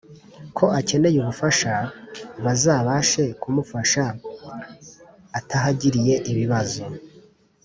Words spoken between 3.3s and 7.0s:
kumufasha atahagiriye ibibazo.